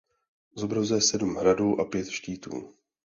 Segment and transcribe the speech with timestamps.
[0.55, 2.73] Zobrazuje sedm hradů a pět štítů.